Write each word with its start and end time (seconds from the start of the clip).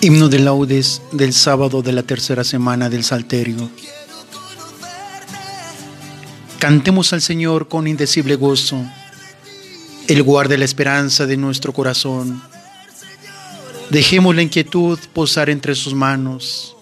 Himno 0.00 0.28
de 0.28 0.38
laudes 0.38 1.02
del 1.10 1.32
sábado 1.32 1.82
de 1.82 1.90
la 1.90 2.04
tercera 2.04 2.44
semana 2.44 2.88
del 2.88 3.02
Salterio. 3.02 3.68
Cantemos 6.60 7.12
al 7.12 7.20
Señor 7.20 7.66
con 7.66 7.88
indecible 7.88 8.36
gozo. 8.36 8.80
Él 10.06 10.22
guarda 10.22 10.56
la 10.56 10.64
esperanza 10.64 11.26
de 11.26 11.36
nuestro 11.36 11.72
corazón. 11.72 12.40
Dejemos 13.90 14.36
la 14.36 14.42
inquietud 14.42 15.00
posar 15.12 15.50
entre 15.50 15.74
sus 15.74 15.94
manos. 15.94 16.76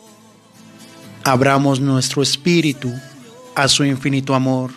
Abramos 1.24 1.80
nuestro 1.80 2.22
espíritu 2.22 2.92
a 3.54 3.66
su 3.68 3.82
infinito 3.86 4.34
amor. 4.34 4.72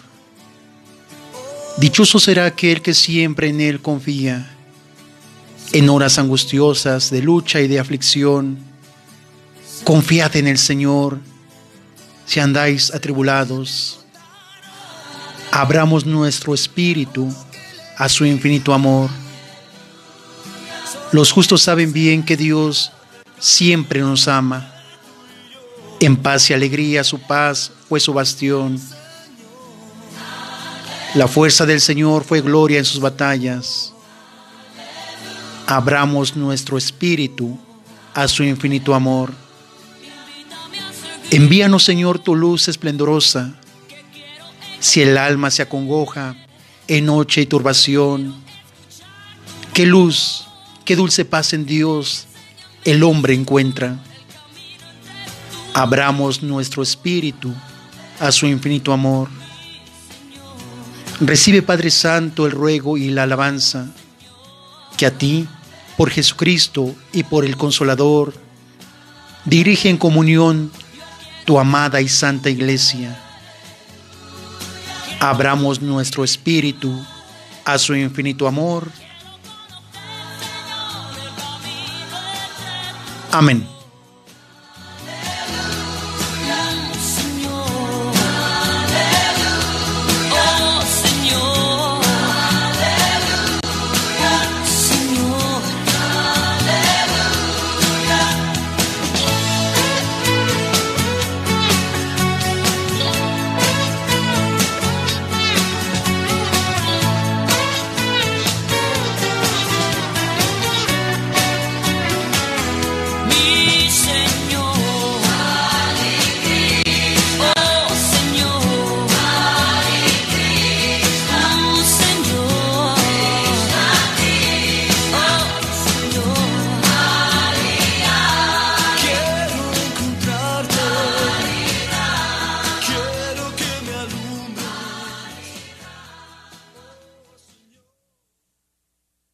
Dichoso 1.75 2.19
será 2.19 2.45
aquel 2.45 2.81
que 2.81 2.93
siempre 2.93 3.49
en 3.49 3.59
Él 3.59 3.81
confía 3.81 4.55
en 5.71 5.89
horas 5.89 6.17
angustiosas 6.17 7.11
de 7.11 7.21
lucha 7.21 7.59
y 7.61 7.67
de 7.67 7.79
aflicción. 7.79 8.57
Confiad 9.83 10.35
en 10.35 10.47
el 10.47 10.57
Señor 10.57 11.19
si 12.25 12.39
andáis 12.39 12.93
atribulados. 12.93 13.99
Abramos 15.51 16.05
nuestro 16.05 16.53
espíritu 16.53 17.33
a 17.97 18.09
su 18.09 18.25
infinito 18.25 18.73
amor. 18.73 19.09
Los 21.11 21.31
justos 21.31 21.63
saben 21.63 21.91
bien 21.91 22.23
que 22.23 22.37
Dios 22.37 22.91
siempre 23.39 23.99
nos 23.99 24.27
ama. 24.27 24.73
En 25.99 26.15
paz 26.17 26.49
y 26.49 26.53
alegría 26.53 27.03
su 27.03 27.19
paz 27.19 27.71
fue 27.87 27.99
su 27.99 28.13
bastión. 28.13 28.79
La 31.15 31.27
fuerza 31.27 31.65
del 31.65 31.81
Señor 31.81 32.23
fue 32.23 32.41
gloria 32.41 32.77
en 32.77 32.85
sus 32.85 32.99
batallas 32.99 33.93
abramos 35.69 36.35
nuestro 36.35 36.79
espíritu 36.79 37.55
a 38.15 38.27
su 38.27 38.43
infinito 38.43 38.95
amor. 38.95 39.31
Envíanos, 41.29 41.83
Señor, 41.83 42.17
tu 42.17 42.35
luz 42.35 42.67
esplendorosa. 42.67 43.53
Si 44.79 45.03
el 45.03 45.15
alma 45.15 45.51
se 45.51 45.61
acongoja 45.61 46.35
en 46.87 47.05
noche 47.05 47.41
y 47.41 47.45
turbación, 47.45 48.33
qué 49.71 49.85
luz, 49.85 50.47
qué 50.85 50.95
dulce 50.95 51.23
paz 51.23 51.53
en 51.53 51.67
Dios 51.67 52.25
el 52.83 53.03
hombre 53.03 53.35
encuentra. 53.35 53.99
Abramos 55.75 56.41
nuestro 56.41 56.81
espíritu 56.81 57.53
a 58.19 58.31
su 58.31 58.47
infinito 58.47 58.91
amor. 58.91 59.29
Recibe, 61.19 61.61
Padre 61.61 61.91
Santo, 61.91 62.47
el 62.47 62.53
ruego 62.53 62.97
y 62.97 63.09
la 63.09 63.23
alabanza 63.23 63.87
que 64.97 65.05
a 65.05 65.17
ti, 65.17 65.47
por 65.99 66.11
Jesucristo 66.11 66.95
y 67.11 67.23
por 67.23 67.43
el 67.43 67.57
Consolador, 67.57 68.33
dirige 69.43 69.89
en 69.89 69.97
comunión 69.97 70.71
tu 71.43 71.59
amada 71.59 71.99
y 71.99 72.07
santa 72.07 72.49
iglesia. 72.49 73.21
Abramos 75.19 75.81
nuestro 75.81 76.23
espíritu 76.23 77.05
a 77.65 77.77
su 77.77 77.95
infinito 77.95 78.47
amor. 78.47 78.89
Amén. 83.33 83.78